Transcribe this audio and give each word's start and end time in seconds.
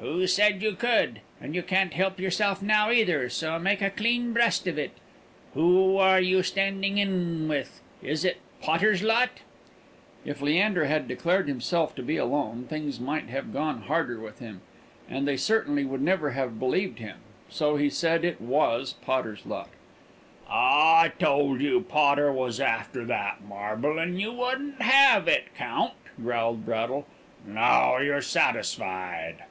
"Who 0.00 0.26
said 0.26 0.62
you 0.62 0.72
could? 0.72 1.20
And 1.38 1.54
you 1.54 1.62
can't 1.62 1.92
help 1.92 2.18
yourself 2.18 2.62
now, 2.62 2.90
either; 2.90 3.28
so 3.28 3.58
make 3.58 3.82
a 3.82 3.90
clean 3.90 4.32
breast 4.32 4.66
of 4.66 4.78
it. 4.78 4.92
Who 5.52 5.98
are 5.98 6.18
you 6.18 6.42
standing 6.42 6.96
in 6.96 7.46
with? 7.46 7.82
Is 8.02 8.24
it 8.24 8.38
Potter's 8.62 9.02
lot?" 9.02 9.28
If 10.24 10.40
Leander 10.40 10.86
had 10.86 11.06
declared 11.06 11.46
himself 11.46 11.94
to 11.96 12.02
be 12.02 12.16
alone, 12.16 12.64
things 12.64 12.98
might 12.98 13.28
have 13.28 13.52
gone 13.52 13.82
harder 13.82 14.18
with 14.18 14.38
him, 14.38 14.62
and 15.10 15.28
they 15.28 15.36
certainly 15.36 15.84
would 15.84 16.00
never 16.00 16.30
have 16.30 16.58
believed 16.58 16.98
him; 16.98 17.18
so 17.50 17.76
he 17.76 17.90
said 17.90 18.24
it 18.24 18.40
was 18.40 18.94
Potter's 19.02 19.44
lot. 19.44 19.68
"I 20.48 21.12
told 21.18 21.60
you 21.60 21.82
Potter 21.82 22.32
was 22.32 22.60
after 22.60 23.04
that 23.04 23.42
marble, 23.46 23.98
and 23.98 24.18
you 24.18 24.32
wouldn't 24.32 24.80
have 24.80 25.28
it, 25.28 25.54
Count," 25.54 25.92
growled 26.18 26.64
Braddle. 26.64 27.06
"Now 27.46 27.98
you're 27.98 28.22
satisfied." 28.22 29.44